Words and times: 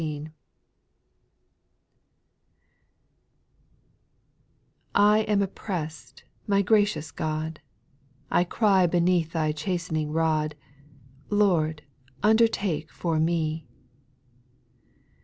T 0.01 0.27
AM 4.95 5.41
oppressed; 5.43 6.23
my 6.47 6.63
gracious 6.63 7.11
God 7.11 7.61
I 8.31 8.37
JL 8.41 8.41
I 8.41 8.43
cry 8.45 8.87
beneath 8.87 9.33
Thy 9.33 9.51
chastening 9.51 10.11
rod; 10.11 10.55
Lord, 11.29 11.83
undertake 12.23 12.91
for 12.91 13.19
me 13.19 13.67
I 13.67 13.69
2. 13.69 13.73